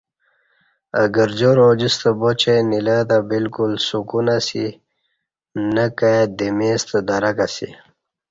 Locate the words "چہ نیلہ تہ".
2.41-3.17